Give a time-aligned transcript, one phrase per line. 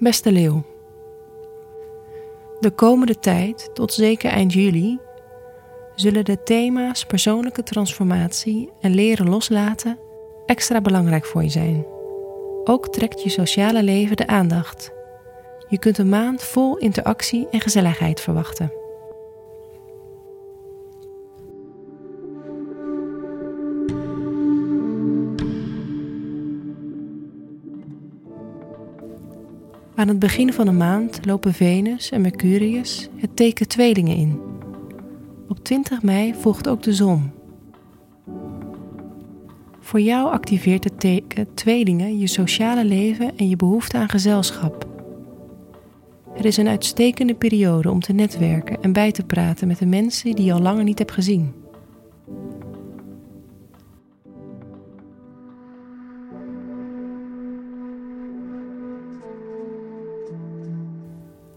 [0.00, 0.62] Beste leeuw.
[2.60, 4.98] De komende tijd, tot zeker eind juli,
[5.94, 9.98] zullen de thema's persoonlijke transformatie en leren loslaten
[10.46, 11.86] extra belangrijk voor je zijn.
[12.64, 14.92] Ook trekt je sociale leven de aandacht.
[15.68, 18.79] Je kunt een maand vol interactie en gezelligheid verwachten.
[30.00, 34.40] Aan het begin van de maand lopen Venus en Mercurius het teken tweelingen in.
[35.48, 37.30] Op 20 mei volgt ook de zon.
[39.80, 44.86] Voor jou activeert het teken tweelingen je sociale leven en je behoefte aan gezelschap.
[46.32, 50.34] Het is een uitstekende periode om te netwerken en bij te praten met de mensen
[50.34, 51.59] die je al langer niet hebt gezien.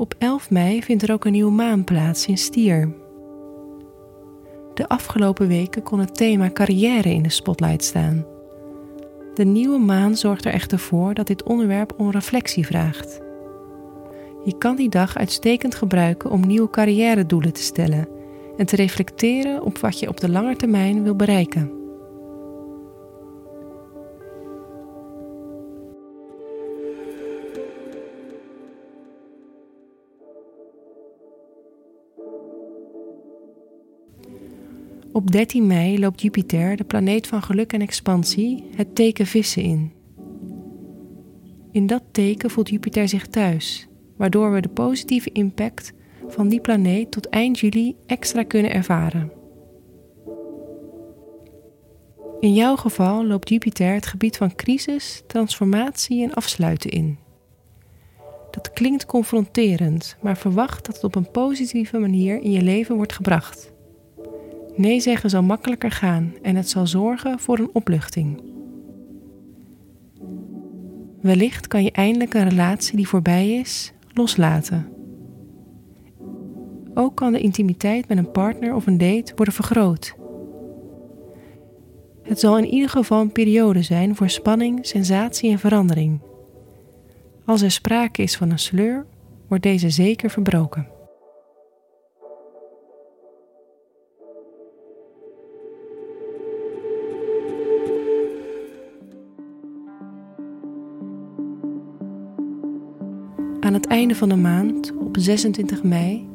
[0.04, 2.94] Op 11 mei vindt er ook een nieuwe maan plaats in Stier.
[4.74, 8.26] De afgelopen weken kon het thema carrière in de spotlight staan.
[9.34, 13.22] De nieuwe maan zorgt er echter voor dat dit onderwerp om reflectie vraagt.
[14.46, 18.08] Je kan die dag uitstekend gebruiken om nieuwe carrière-doelen te stellen
[18.58, 21.83] en te reflecteren op wat je op de lange termijn wil bereiken.
[35.14, 39.94] Op 13 mei loopt Jupiter, de planeet van geluk en expansie, het teken vissen in.
[41.72, 45.94] In dat teken voelt Jupiter zich thuis, waardoor we de positieve impact
[46.28, 49.32] van die planeet tot eind juli extra kunnen ervaren.
[52.40, 57.18] In jouw geval loopt Jupiter het gebied van crisis, transformatie en afsluiten in.
[58.52, 63.14] Dat klinkt confronterend, maar verwacht dat het op een positieve manier in je leven wordt
[63.14, 63.74] gebracht.
[64.76, 68.42] Nee zeggen zal makkelijker gaan en het zal zorgen voor een opluchting.
[71.22, 74.88] Wellicht kan je eindelijk een relatie die voorbij is loslaten.
[76.94, 80.16] Ook kan de intimiteit met een partner of een date worden vergroot.
[82.22, 86.20] Het zal in ieder geval een periode zijn voor spanning, sensatie en verandering.
[87.46, 89.06] Als er sprake is van een sleur,
[89.48, 90.93] wordt deze zeker verbroken.
[103.64, 106.28] Aan het einde van de maand, op 26 mei,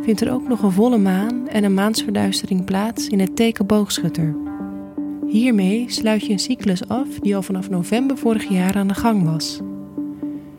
[0.00, 4.36] vindt er ook nog een volle maan en een maansverduistering plaats in het teken boogschutter.
[5.26, 9.24] Hiermee sluit je een cyclus af die al vanaf november vorig jaar aan de gang
[9.24, 9.60] was.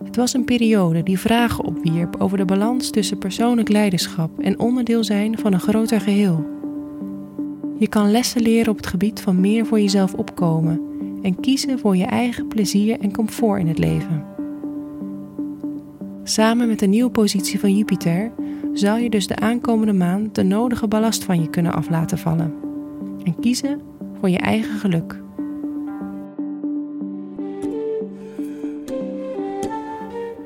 [0.04, 5.04] Het was een periode die vragen opwierp over de balans tussen persoonlijk leiderschap en onderdeel
[5.04, 6.46] zijn van een groter geheel.
[7.78, 10.82] Je kan lessen leren op het gebied van meer voor jezelf opkomen
[11.22, 14.34] en kiezen voor je eigen plezier en comfort in het leven.
[16.24, 18.32] Samen met de nieuwe positie van Jupiter
[18.74, 22.54] zal je dus de aankomende maand de nodige ballast van je kunnen af laten vallen
[23.24, 23.82] en kiezen
[24.20, 25.22] voor je eigen geluk.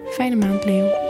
[0.06, 1.07] Fijne maand, Leo.